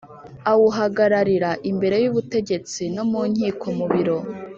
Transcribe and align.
Awuhagararira 0.51 1.51
imbere 1.71 1.95
y 2.03 2.07
ubutegetsi 2.11 2.81
no 2.95 3.03
mu 3.11 3.21
nkiko 3.31 3.67
mu 3.77 3.85
biro. 3.91 4.17